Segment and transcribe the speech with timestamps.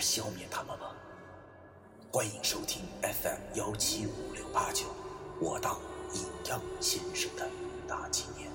[0.00, 0.96] 消灭他们吗？
[2.12, 4.86] 欢迎收听 FM 幺七五六八九，
[5.40, 5.78] 我当
[6.12, 7.48] 阴阳先生的
[7.86, 8.50] 大纪念。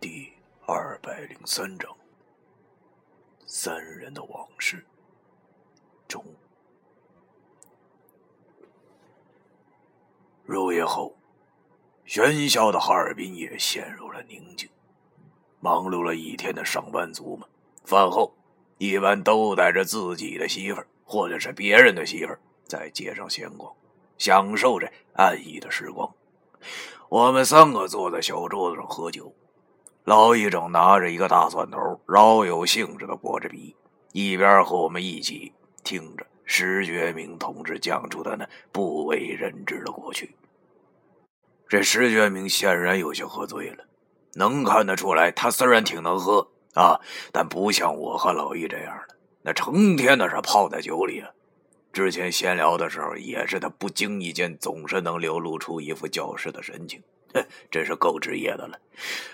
[0.00, 0.32] 第
[0.66, 1.96] 二百零三章：
[3.46, 4.84] 三人的往事
[6.06, 6.22] 中。
[10.48, 11.14] 入夜后，
[12.06, 14.66] 喧嚣的哈尔滨也陷入了宁静。
[15.60, 17.46] 忙碌了一天的上班族们，
[17.84, 18.34] 饭后
[18.78, 23.70] 一般都带着自己的媳妇儿，或者是别人的媳妇儿，在街上闲逛，
[24.16, 26.10] 享受着安逸的时光。
[27.10, 29.30] 我们三个坐在小桌子上喝酒。
[30.04, 33.76] 老易正拿着一个大蒜头，饶有兴致的剥着皮，
[34.12, 35.52] 一边和我们一起
[35.84, 40.34] 听着石觉明同志讲出的那不为人知的过去。
[41.68, 43.84] 这石觉明显然有些喝醉了，
[44.32, 46.98] 能看得出来，他虽然挺能喝啊，
[47.32, 51.28] 但不像我和老易这样的，那成天的是泡在酒里啊。
[51.92, 57.02] 之前闲聊的时候，也是他不经意间总是能流露出一副教师的神情。
[57.34, 58.78] 哼，真是够职业的了。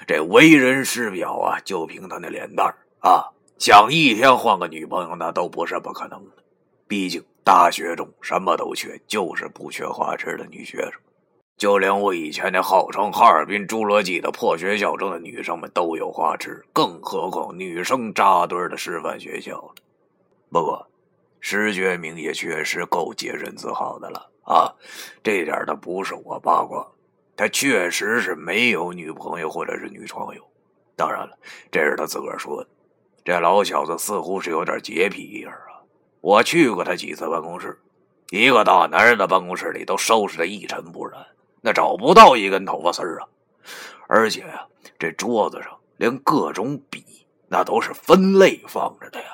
[0.09, 6.33] 这为人师表啊，就凭他那脸蛋啊，想一天换个女朋友那都不是不可能的。
[6.87, 10.93] 毕竟大学中什么都缺，就是不缺花痴的女学生。
[11.57, 19.75] 就连我以前那号称哈尔滨侏罗纪的破学校中的女生们都有花痴，更何况女生扎堆的师范学校了。
[20.51, 20.87] 不过，
[21.41, 24.75] 石觉明也确实够洁身自好的了啊，
[25.23, 26.87] 这点他不是我八卦。
[27.37, 30.43] 他确实是没有女朋友或者是女床友，
[30.97, 31.37] 当然了，
[31.71, 32.69] 这是他自个儿说的。
[33.25, 35.74] 这老小子似乎是有点洁癖一样啊！
[36.25, 37.79] 我去过他几次办公室，
[38.31, 41.23] 一个大男人的办公室里都收拾的一尘不染，
[41.61, 43.29] 那找不到一根头发丝儿啊！
[44.09, 44.67] 而且呀，
[44.99, 47.05] 这桌子上连各种笔
[47.47, 49.27] 那都是分类放着的呀。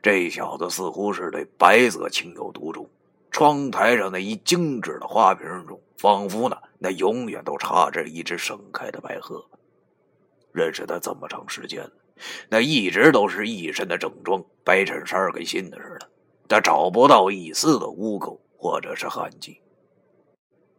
[0.00, 2.88] 这小子似乎是对白色情有独钟。
[3.32, 9.44] 窗台上那一精致的花瓶中，仿佛呢，那永远都插着一只盛开的百合。
[10.52, 11.90] 认识他这么长时间了，
[12.48, 16.10] 那一直都是一身的正装，白衬衫跟新的似的，
[16.48, 19.60] 他找不到一丝的污垢或者是痕迹。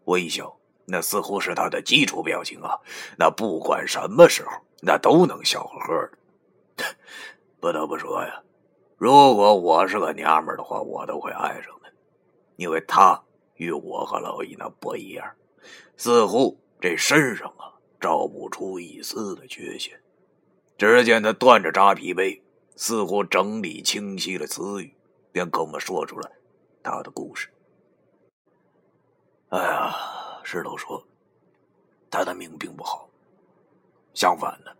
[0.05, 2.79] 微笑，那似乎是他的基础表情啊，
[3.17, 4.51] 那不管什么时候，
[4.81, 6.09] 那都能笑呵呵
[6.77, 6.85] 的。
[7.59, 8.41] 不得不说呀，
[8.97, 11.73] 如果我是个娘们的话，我都会爱上。
[12.57, 13.21] 因为他
[13.55, 15.29] 与我和老易那不一样，
[15.97, 17.67] 似乎这身上啊
[17.99, 19.99] 照不出一丝的缺陷。
[20.77, 22.41] 只见他端着扎啤杯，
[22.75, 24.93] 似乎整理清晰了词语，
[25.31, 26.29] 便跟我们说出了
[26.83, 27.49] 他的故事。
[29.49, 29.95] 哎呀，
[30.43, 31.01] 石头说，
[32.09, 33.07] 他的命并不好，
[34.13, 34.75] 相反的，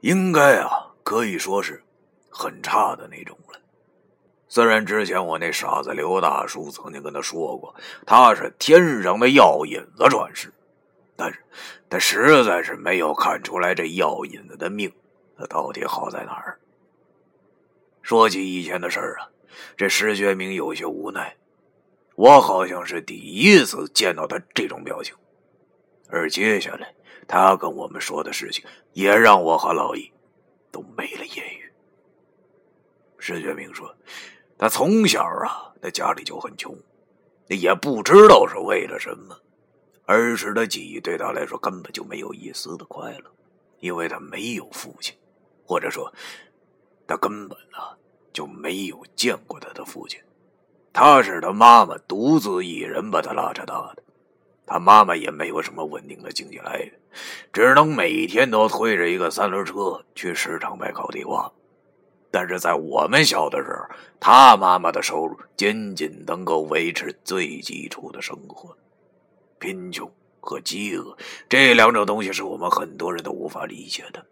[0.00, 1.82] 应该啊可以说是
[2.28, 3.58] 很差的那种了。
[4.46, 7.74] 虽然之前我那傻子刘大叔曾经跟他说过，
[8.04, 10.52] 他是天上的药引子转世，
[11.18, 11.40] 但是
[11.90, 14.88] 他实在是没有看出来这药引子的命，
[15.36, 16.60] 他到底好在哪儿。
[18.02, 19.28] 说起以前的事儿啊，
[19.76, 21.36] 这石觉明有些无奈。
[22.14, 25.12] 我好像是第一次见到他这种表情，
[26.08, 26.94] 而接下来
[27.26, 30.12] 他跟我们说的事情，也让我和老易
[30.70, 31.72] 都没了言语。
[33.18, 33.92] 石觉明说。
[34.60, 36.76] 他从小啊，那家里就很穷，
[37.46, 39.36] 也不知道是为了什么。
[40.08, 43.30] 儿时的记忆对他来说根本就没有一丝的快乐，
[43.80, 45.14] 因为他没有父亲，
[45.66, 46.10] 或者说，
[47.06, 47.94] 他根本啊
[48.32, 50.18] 就没有见过他的父亲。
[50.94, 54.02] 他是他妈妈独自一人把他拉扯大的，
[54.66, 56.92] 他妈妈也没有什么稳定的经济来源，
[57.52, 61.52] 只能每天都推着一个三轮车去市场买烤地瓜。
[62.30, 68.74] 但是在我们小的时候，他妈妈的收入仅仅能够维持最基础的生活。
[69.58, 70.10] 贫穷
[70.40, 71.16] 和饥饿
[71.48, 74.24] 这两种东西是我们很多人都无法理解的。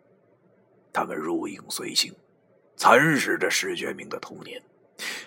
[0.92, 2.14] 他们如影随形，
[2.76, 4.62] 蚕食着石觉明的童年，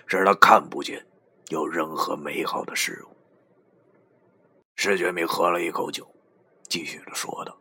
[0.07, 1.05] 使他看不见
[1.49, 3.15] 有任何美好的事物。
[4.75, 6.07] 石觉明喝了一口酒，
[6.67, 7.55] 继续的说道：“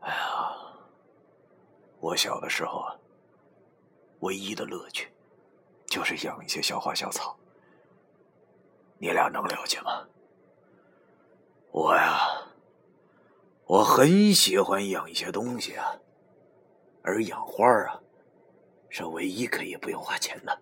[0.00, 0.56] 哎呀，
[2.00, 2.96] 我小的时候啊，
[4.20, 5.08] 唯一的乐趣
[5.86, 7.38] 就是养一些小花小草。
[8.98, 10.06] 你俩能了解吗？
[11.70, 12.18] 我呀，
[13.66, 15.96] 我很喜欢养一些东西啊，
[17.02, 18.00] 而养花啊，
[18.88, 20.58] 是唯一可以不用花钱的。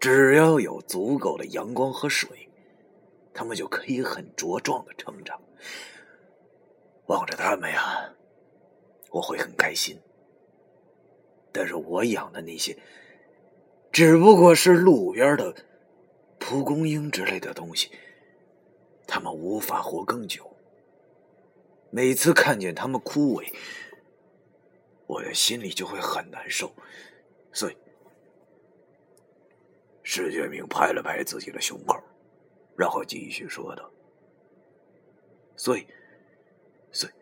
[0.00, 2.44] 只要有足够的阳光和水。”
[3.34, 5.40] 他们就可以很茁壮的成长，
[7.06, 8.12] 望着他们呀，
[9.10, 9.96] 我会很开心。
[11.52, 12.76] 但是我养的那些，
[13.92, 15.54] 只不过是路边的
[16.38, 17.90] 蒲公英之类的东西，
[19.06, 20.56] 他们无法活更久。
[21.90, 23.52] 每次看见他们枯萎，
[25.06, 26.72] 我的心里就会很难受。
[27.52, 27.76] 所以，
[30.02, 31.98] 石觉明拍了拍自己的胸口。
[32.76, 33.90] 然后继续说道
[35.56, 35.86] ：“所以，
[36.92, 37.12] 所以，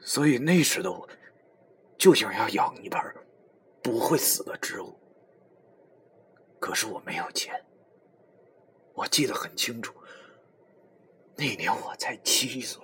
[0.00, 1.08] 所以那时的我，
[1.98, 3.00] 就想要养一盆
[3.82, 4.96] 不会死的植物。
[6.60, 7.60] 可是我没有钱。
[9.00, 9.94] 我记得很清楚，
[11.34, 12.82] 那年我才七岁，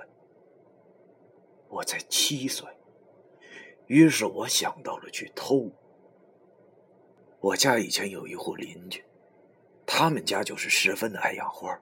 [1.68, 2.66] 我才七岁。
[3.86, 5.70] 于是我想到了去偷。
[7.38, 9.04] 我家以前有一户邻居，
[9.84, 11.78] 他们家就是十分的爱养花。”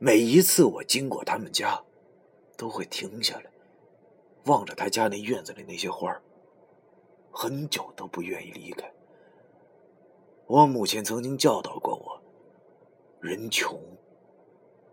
[0.00, 1.84] 每一次我经过他们家，
[2.56, 3.50] 都会停下来，
[4.46, 6.20] 望着他家那院子里那些花
[7.30, 8.92] 很久都不愿意离开。
[10.46, 12.07] 我母亲曾经教导过我：
[13.20, 13.80] 人穷，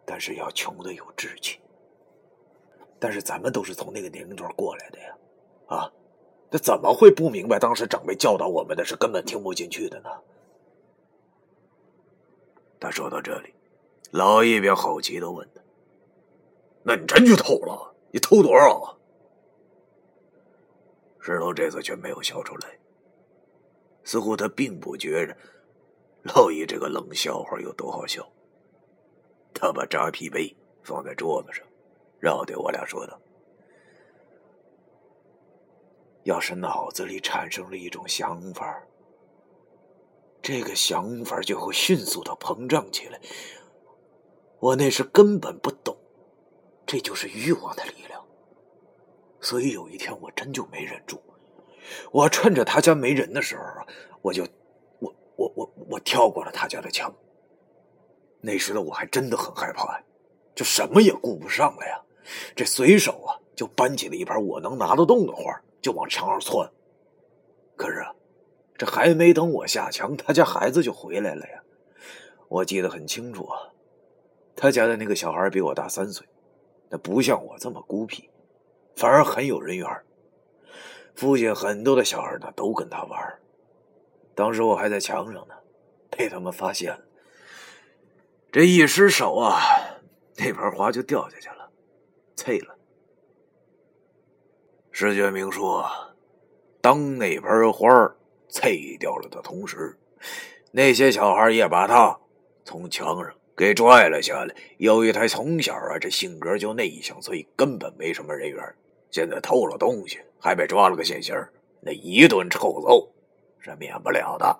[0.05, 1.59] 但是要穷的有志气。
[2.99, 5.17] 但是咱们都是从那个年龄段过来的呀，
[5.67, 5.91] 啊，
[6.49, 10.09] 那怎么会不明白当时长辈教导我们的是根本听不进去的呢？
[12.79, 13.53] 他说到这里。
[14.11, 15.61] 老一便好奇的问他
[16.83, 17.93] ：“那你真去偷了？
[18.11, 18.95] 你偷多少啊？”
[21.19, 22.79] 石头这次却没有笑出来，
[24.03, 25.35] 似乎他并不觉着
[26.25, 28.27] 老易这个冷笑话有多好笑。
[29.53, 31.65] 他把扎啤杯放在桌子上，
[32.19, 33.19] 然后对我俩说道
[36.23, 38.83] ：“要是脑子里产生了一种想法，
[40.41, 43.19] 这个想法就会迅速的膨胀起来。”
[44.59, 45.95] 我那时根本不懂，
[46.87, 48.25] 这就是欲望的力量。
[49.39, 51.21] 所以有一天我真就没忍住，
[52.11, 53.63] 我趁着他家没人的时候，
[54.23, 54.47] 我就
[55.55, 57.13] 我我我跳过了他家的墙。
[58.41, 60.03] 那时的我还真的很害怕呀，
[60.53, 62.01] 就什么也顾不上了呀，
[62.55, 66.69] 这随手啊就搬起了一盘我能拿得动的花，就往墙上窜。
[67.75, 68.13] 可是啊，
[68.77, 71.63] 这还没等我下墙，他家孩子就回来了呀。
[72.47, 73.57] 我记得很清楚啊。
[74.55, 76.25] 他家的那个小孩比我大三岁，
[76.89, 78.29] 那不像我这么孤僻，
[78.95, 79.89] 反而很有人缘。
[81.15, 83.39] 附近很多的小孩呢都跟他玩。
[84.35, 85.55] 当时我还在墙上呢，
[86.11, 86.99] 被他们发现了。
[88.51, 89.59] 这一失手啊，
[90.37, 91.69] 那盆花就掉下去了，
[92.35, 92.75] 碎了。
[94.91, 95.85] 石觉明说
[96.81, 98.15] ：“当那盆花
[98.49, 99.97] 碎掉了的同时，
[100.71, 102.19] 那些小孩也把他
[102.63, 104.53] 从墙上。”给拽了下来。
[104.79, 108.61] 由于他从小啊，这性格就内向，所以根本没什么人缘。
[109.11, 111.33] 现在偷了东西，还被抓了个现行，
[111.79, 113.09] 那一顿臭揍
[113.65, 114.59] 是免不了的。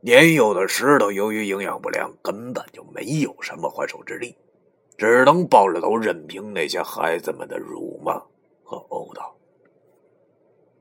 [0.00, 4.36] 年幼的石头，由于营养不良，根本就没有什么还手之力，
[4.98, 8.14] 只能抱着头任凭那些孩子们的辱骂
[8.64, 9.30] 和殴打。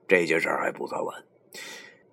[0.07, 1.23] 这件事还不算完，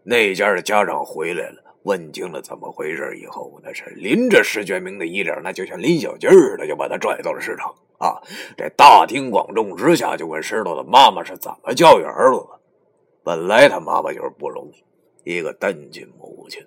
[0.02, 1.62] 那家的家长回来了。
[1.84, 8.22] 问清了怎么回事以后，那是拎着石觉明的衣领，那就像拎小鸡似的，就把他拽到了市场啊！
[8.56, 12.60] 这大庭广众之下，就问石头的妈妈是怎么教育儿子的。
[13.24, 14.84] 本来他妈妈就是不容易，
[15.24, 16.64] 一个单亲母亲，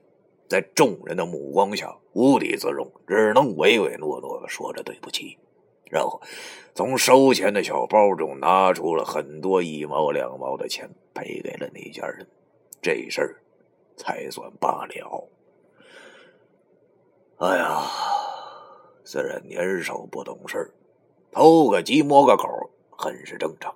[0.47, 5.37] 在众人的目光下无地自容，只能唯唯诺诺的说着对不起，
[5.89, 6.21] 然后
[6.73, 12.27] 从收钱的小包中拿出了很多一毛两毛的钱赔给了那家人。
[12.81, 13.41] 这事儿。
[13.97, 15.29] 才算罢了。
[17.37, 17.81] 哎呀，
[19.05, 20.69] 虽然年少不懂事
[21.31, 22.43] 偷个鸡摸个狗
[22.91, 23.73] 很是正常，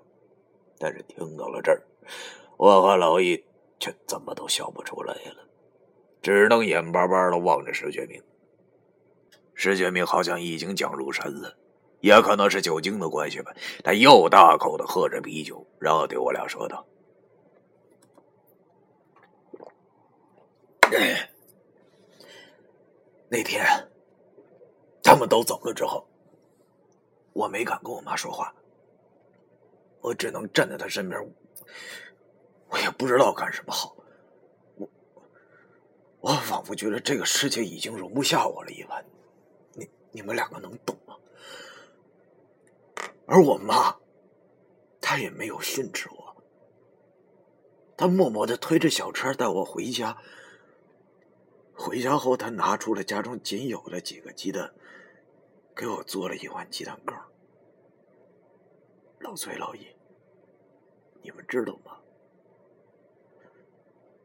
[0.77, 1.81] 但是听到了这儿，
[2.57, 3.41] 我和老易
[3.79, 5.47] 却怎么都笑不出来了，
[6.21, 8.21] 只能眼巴巴的望着石觉明。
[9.53, 11.57] 石觉明好像已经讲入神了，
[11.99, 16.85] 也可能是酒精的关系吧，他又大口的喝着啤酒，然后对我俩说道。
[23.31, 23.63] 那天，
[25.03, 26.07] 他们都走了之后，
[27.31, 28.55] 我没敢跟我妈说话，
[30.01, 31.21] 我只能站在他身边，
[32.69, 33.95] 我也不知道干什么好。
[34.75, 34.89] 我
[36.21, 39.05] 我仿佛觉得这个世界已经容不下我了一般。
[39.73, 41.15] 你你们两个能懂吗？
[43.25, 43.95] 而我妈，
[44.99, 46.43] 她也没有训斥我，
[47.95, 50.17] 她默默的推着小车带我回家。
[51.73, 54.73] 回家后，他拿出了家中仅有的几个鸡蛋，
[55.75, 57.15] 给我做了一碗鸡蛋羹。
[59.19, 59.87] 老崔、老尹，
[61.21, 61.98] 你们知道吗？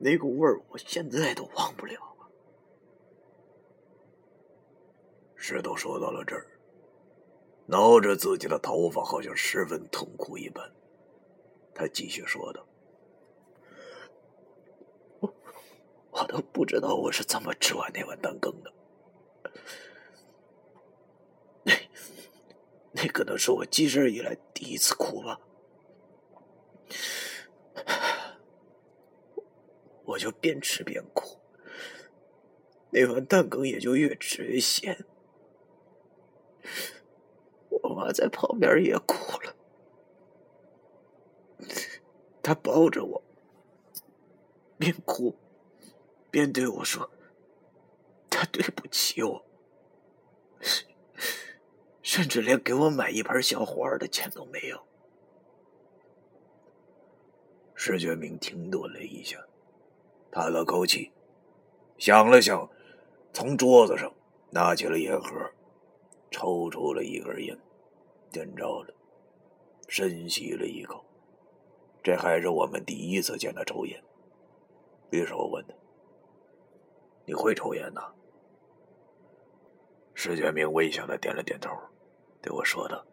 [0.04, 1.98] 那股味儿，我现在都忘不了。
[5.34, 6.46] 石头说到了这儿，
[7.64, 10.70] 挠着自己的头发，好像十分痛苦一般。
[11.74, 12.66] 他继续说道。
[16.10, 18.72] 我都不知道我是怎么吃完那碗蛋羹的，
[21.62, 21.72] 那
[22.92, 25.40] 那可能是我记事以来第一次哭吧。
[30.04, 31.38] 我就边吃边哭，
[32.90, 35.04] 那碗蛋羹也就越吃越咸。
[37.68, 39.56] 我妈在旁边也哭了，
[42.42, 43.22] 她抱着我，
[44.78, 45.36] 边哭。
[46.30, 47.08] 边对我说
[48.28, 49.44] ：“他对不起我，
[52.02, 54.84] 甚至连给我买一盆小花的钱都没有。”
[57.76, 59.46] 石觉明停顿了一下，
[60.34, 61.12] 叹了口气，
[61.96, 62.68] 想了想，
[63.32, 64.12] 从桌子上
[64.50, 65.30] 拿起了烟盒，
[66.28, 67.56] 抽出了一根烟，
[68.32, 68.92] 点着了，
[69.86, 71.04] 深吸了一口。
[72.02, 74.02] 这还是我们第一次见他抽烟。
[75.10, 75.74] 于是我问他。
[77.26, 78.12] 你会抽烟呐？
[80.14, 81.70] 石建明微笑的点了点头，
[82.42, 83.06] 对我说道：“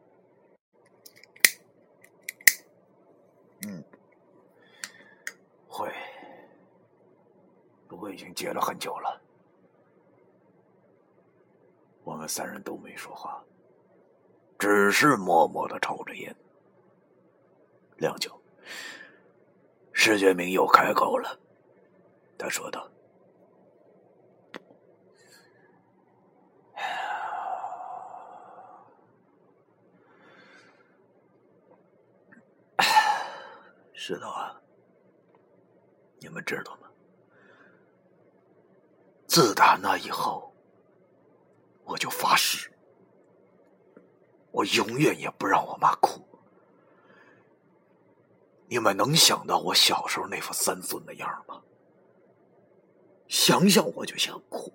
[3.68, 3.84] 嗯，
[5.68, 5.88] 会。
[8.02, 9.22] 我已经戒了很久了。”
[12.04, 13.46] 我们三人都没说话，
[14.58, 16.36] 只是默默的抽着烟。
[17.98, 18.42] 良久，
[19.94, 21.40] 石觉明又开口了，
[22.40, 22.90] 他说道。
[33.94, 34.60] 石头啊，
[36.20, 36.91] 你们知道吗？
[39.32, 40.54] 自打那以后，
[41.86, 42.70] 我就发誓，
[44.52, 46.22] 我永远也不让我妈哭。
[48.68, 51.62] 你们能想到我小时候那副三孙的样吗？
[53.30, 54.70] 想想我就想哭。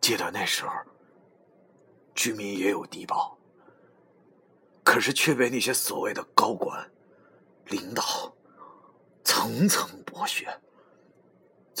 [0.00, 0.72] 记得那时候，
[2.14, 3.36] 居民也有低保，
[4.84, 6.88] 可是却被那些所谓的高管。
[7.66, 8.32] 领导
[9.24, 10.46] 层层剥削，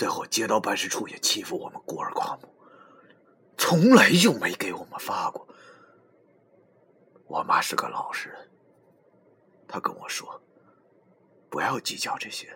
[0.00, 2.48] 最后街道办事处也欺负我们孤儿寡母，
[3.58, 5.46] 从来就没给我们发过。
[7.26, 8.50] 我妈是个老实人，
[9.68, 10.40] 她跟我说
[11.50, 12.48] ：“不要计较这些。”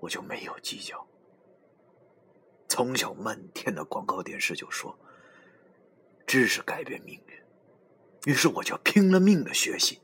[0.00, 1.06] 我就没有计较。
[2.68, 4.98] 从小漫天的广告电视就说
[6.26, 7.38] ：“知识改变命运。”
[8.26, 10.00] 于是我就拼了命的学习。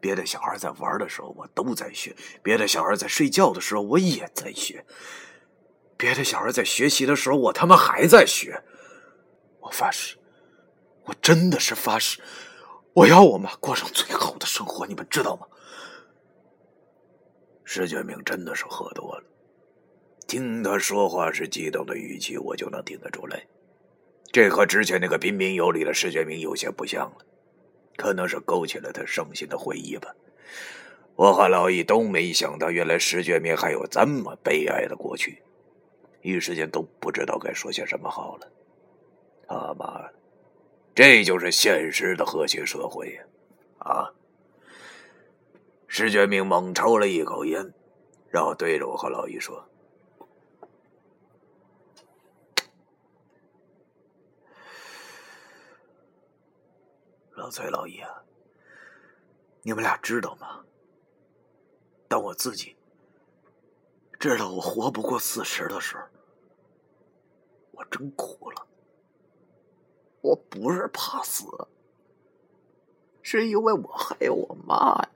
[0.00, 2.12] 别的小孩在玩的时候，我都在学；
[2.42, 4.84] 别的小孩在睡觉的时候，我也在学；
[5.96, 8.62] 别的小孩在学习的时候，我他妈还在学。
[9.60, 10.16] 我发誓，
[11.04, 12.20] 我真的是发誓，
[12.92, 15.46] 我要我妈过上最好的生活，你们知道吗？
[17.64, 19.24] 石觉明真的是喝多了，
[20.28, 23.44] 听他说话是激动的语气，我就能听得出来，
[24.30, 27.16] 这和之前那个彬彬有礼的石觉明有些不像了。
[27.96, 30.14] 可能是勾起了他伤心的回忆吧。
[31.14, 35.42] 我和老易都没想到，原来石觉明还有这么悲哀的过去，
[36.22, 38.48] 一时间都不知道该说些什么好了。
[39.48, 40.12] 他妈的，
[40.94, 43.22] 这就是现实的和谐社会呀！
[43.78, 44.10] 啊！
[45.86, 47.72] 石觉明猛抽了一口烟，
[48.28, 49.64] 然后对着我和老易说。
[57.36, 58.22] 老崔、老易啊，
[59.62, 60.64] 你们俩知道吗？
[62.08, 62.76] 当我自己
[64.18, 66.04] 知道我活不过四十的时候，
[67.72, 68.66] 我真哭了。
[70.22, 71.44] 我不是怕死，
[73.20, 75.10] 是因为我还有我妈呀。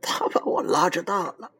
[0.00, 1.52] 他把我拉着大了，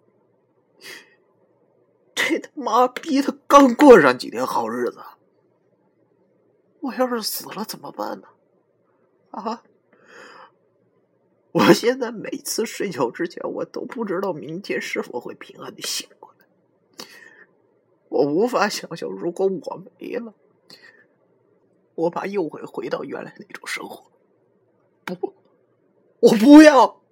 [2.15, 5.01] 这他妈逼的刚过上几天好日子，
[6.81, 8.29] 我要是死了怎么办呢？
[9.31, 9.63] 啊！
[11.53, 16.47] 我现在每次睡觉之前，我都不知道明天是否会平安的醒过来。
[18.09, 20.35] 我无法想象，如果我没了，
[21.95, 24.11] 我爸又会回到原来那种生活。
[25.05, 25.35] 不，
[26.21, 27.03] 我不要。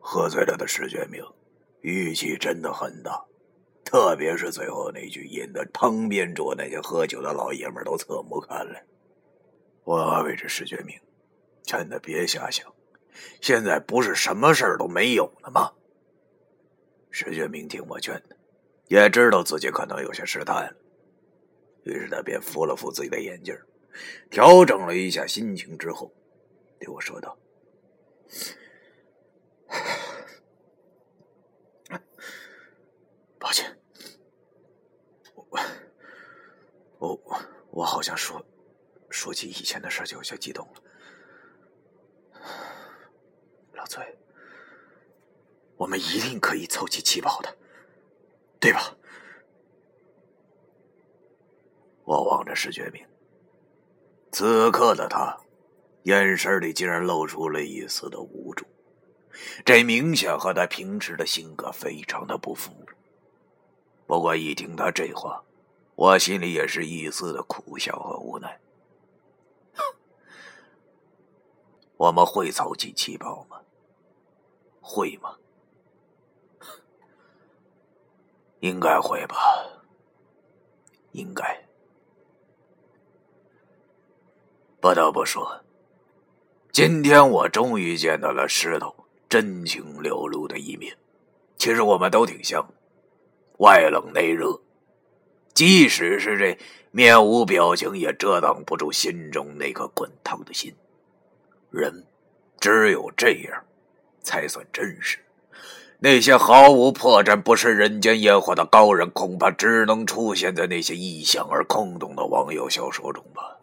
[0.00, 1.24] 喝醉了的石觉明
[1.80, 3.24] 语气真的很大，
[3.90, 8.86] 特别是最后那句，引得旁边桌那些喝酒的老爷们都侧目看来。
[9.82, 10.96] 我安慰着石觉明。
[11.64, 12.72] 真的别瞎想，
[13.40, 15.72] 现在不是什么事儿都没有了吗？
[17.10, 18.36] 石觉明听我劝的，
[18.86, 20.76] 也知道自己可能有些失态了，
[21.82, 23.58] 于是他便扶了扶自己的眼镜，
[24.30, 26.14] 调整了一下心情之后，
[26.78, 27.36] 对我说道
[33.38, 33.79] ：“抱歉，
[35.50, 35.60] 我
[36.98, 37.40] 我
[37.70, 38.44] 我好像说
[39.10, 40.82] 说起以前的事就有些激动了。”
[43.74, 44.04] 老崔，
[45.76, 47.56] 我们一定可以凑齐七宝的，
[48.58, 48.96] 对吧？
[52.04, 53.06] 我望着石觉明，
[54.32, 55.38] 此刻的他
[56.02, 58.66] 眼神里竟然露出了一丝的无助，
[59.64, 62.72] 这明显和他平时的性格非常的不符。
[64.10, 65.40] 不过一听他这话，
[65.94, 68.58] 我心里也是一丝的苦笑和无奈。
[71.96, 73.60] 我们会凑齐七宝吗？
[74.80, 75.36] 会吗？
[78.58, 79.36] 应该会吧。
[81.12, 81.64] 应该。
[84.80, 85.62] 不得不说，
[86.72, 88.92] 今天我终于见到了石头
[89.28, 90.98] 真情流露的一面。
[91.56, 92.68] 其实我们都挺像，
[93.60, 94.60] 外冷内热，
[95.54, 96.58] 即使是这
[96.90, 100.74] 面无表情，也遮挡不住心中那颗滚烫的心。
[101.70, 102.04] 人
[102.58, 103.64] 只有这样。
[104.22, 105.18] 才算真实。
[105.98, 113.56] 那些毫无破绽、不食人间烟火的高人，恐怕只能出现在那些异想而空洞的网友小说中吧。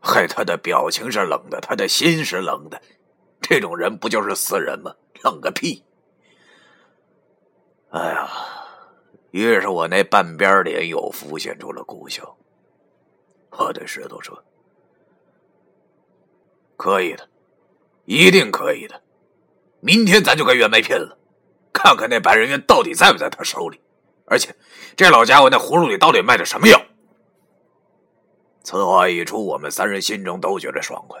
[0.00, 2.80] 害他的表情是冷的，他的心是冷的。
[3.40, 4.94] 这种人不就是死人吗？
[5.22, 5.82] 冷个屁！
[7.90, 8.28] 哎呀，
[9.34, 12.36] 于是我那半边脸又浮现出了苦笑。
[13.50, 14.44] 我对石头说
[16.78, 17.28] ：“可以的，
[18.04, 19.02] 一定可以的。”
[19.82, 21.18] 明天咱就跟袁梅拼了，
[21.72, 23.80] 看看那白人冤到底在不在他手里，
[24.26, 24.54] 而且
[24.96, 26.80] 这老家伙那葫芦里到底卖的什么药？
[28.62, 31.20] 此话一出，我们三人心中都觉得爽快。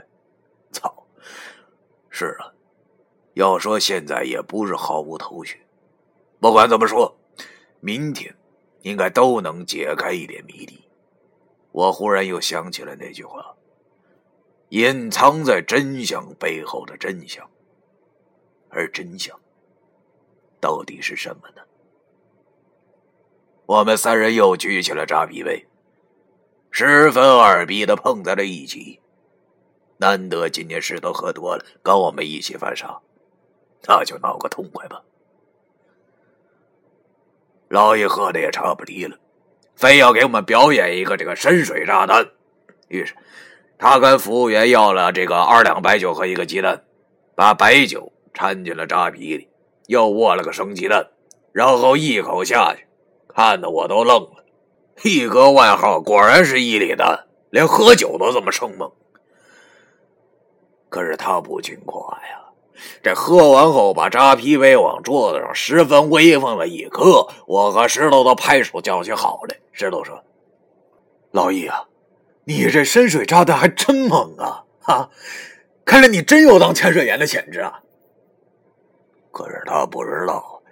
[0.70, 1.04] 操！
[2.10, 2.52] 是啊，
[3.32, 5.60] 要说现在也不是毫无头绪。
[6.38, 7.18] 不管怎么说，
[7.84, 8.34] 明天
[8.80, 10.88] 应该都能解开一点谜底。
[11.70, 13.54] 我忽然又想起了那句话：
[14.70, 17.46] 隐藏在真相背后的真相。
[18.70, 19.38] 而真相
[20.60, 21.60] 到底是什么呢？
[23.66, 25.66] 我们三人又举起了扎啤杯，
[26.70, 28.98] 十分二逼的碰在了一起。
[29.98, 32.98] 难得今天石头喝多了，跟我们一起犯傻，
[33.86, 35.04] 那就闹个痛快吧。
[37.74, 39.18] 老爷喝的也差不离了，
[39.74, 42.26] 非要给我们表演一个这个深水炸弹。
[42.88, 43.14] 于是
[43.76, 46.84] 他跟服务员要了这个二两白酒和一个鸡蛋，
[47.34, 48.10] 把白酒。
[48.36, 49.48] 掺进了扎啤里，
[49.86, 51.06] 又握了个生鸡蛋，
[51.52, 52.84] 然后一口下去，
[53.28, 54.44] 看得我都愣了。
[55.04, 58.90] 一哥外号果然是一里蛋，连喝酒都这么生猛。
[60.88, 62.43] 可是他不听话呀，
[63.02, 69.56] 这喝完后把扎啤杯往桌子上十分威风的一磕，我和石头都拍手叫起好来。
[69.72, 70.22] 石头说
[71.32, 71.84] ：“老易啊，
[72.44, 74.64] 你这深水炸弹还真猛啊！
[74.80, 75.10] 哈，
[75.84, 77.80] 看来你真有当潜水员的潜质啊！”
[79.32, 80.62] 可是他不知道，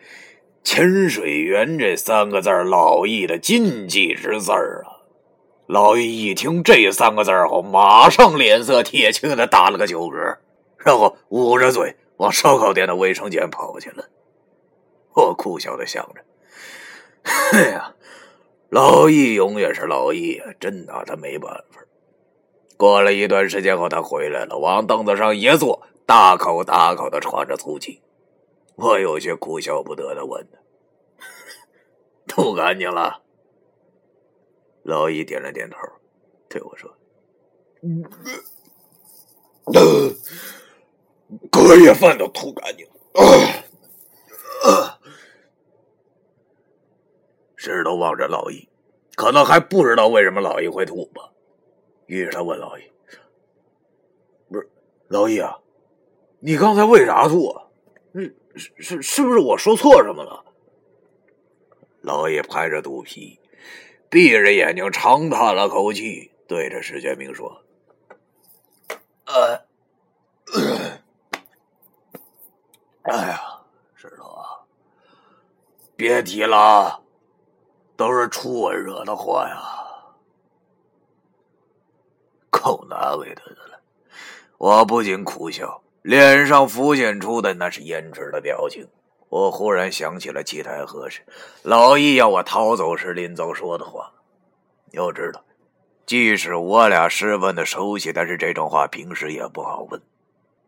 [0.62, 5.02] 潜水员这三个字老易的禁忌之字啊！
[5.66, 10.36] 老易一听这三个字后，马上脸色铁青的打了个酒嗝，
[10.84, 14.08] 然后捂着嘴往烧烤店的卫生间跑去了。
[15.14, 16.24] 我苦笑的想着
[17.52, 17.94] ：“哎呀，
[18.70, 21.80] 老易永远是老易啊，真拿他没办法。”
[22.76, 28.02] 过了一段时间后，他回来了，往凳子上一坐，大口大口的喘着粗气。
[28.76, 30.58] 我有些哭笑不得的问他
[32.26, 33.22] ：“吐干净了？”
[34.82, 35.76] 老易点了点头，
[36.48, 36.92] 对我说
[37.84, 38.02] ：“嗯
[41.50, 42.92] 隔夜饭都吐干净了。”
[47.56, 48.68] 石头望着老易，
[49.14, 51.30] 可能还不知道为什么老易会吐吧。
[52.06, 52.82] 于是他问老易
[54.50, 54.68] ：“不是
[55.06, 55.58] 老易啊，
[56.40, 57.56] 你刚才为啥吐？
[58.14, 58.36] 是
[58.78, 60.44] 是是不是我说错什么了？”
[62.02, 63.38] 老易拍着肚皮，
[64.10, 67.62] 闭着眼睛长叹了口气，对着石建明说
[69.26, 69.64] ：“呃，
[73.02, 73.40] 哎呀，
[73.94, 74.62] 石头啊，
[75.96, 77.02] 别提了，
[77.96, 79.60] 都是初吻惹的祸呀，
[82.50, 83.80] 够难为他的了。”
[84.58, 88.86] 我不禁苦笑，脸上浮现出的那是胭脂的表情。
[89.28, 91.22] 我忽然想起了七台河时，
[91.62, 94.12] 老易要我逃走时临走说的话。
[94.92, 95.42] 要知道，
[96.06, 100.00] 即使我俩十分的熟悉，但是这种话平时也不好问。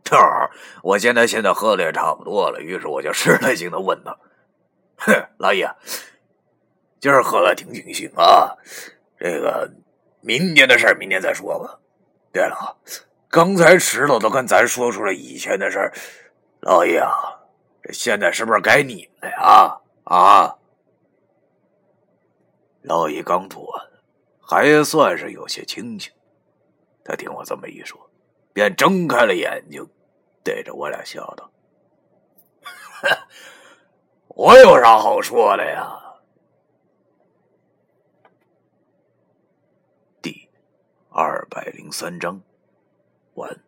[0.10, 0.50] 正好，
[0.82, 4.14] 我现在现在喝的也差不多了，于是我就试探性的问他
[4.98, 5.64] ：“哼，老易，
[7.00, 8.54] 今儿喝的挺尽兴啊，
[9.18, 9.70] 这个
[10.20, 11.80] 明天的事明天再说吧。
[12.32, 12.76] 对了，
[13.30, 15.90] 刚才石头都跟咱说出了以前的事
[16.60, 17.10] 老易啊。”
[17.82, 19.78] 这现在是不是该你了呀？
[20.04, 20.56] 啊！
[22.80, 23.86] 老爷刚吐完，
[24.40, 26.10] 还算是有些清醒。
[27.04, 28.10] 他听我这么一说，
[28.54, 29.84] 便睁开了眼睛，
[30.44, 31.50] 对着我俩笑道
[34.28, 36.00] ：“我有啥好说的呀？”
[40.22, 40.48] 第
[41.10, 42.40] 二百零三章
[43.34, 43.63] 完。